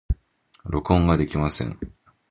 [0.65, 1.77] 録音ができません。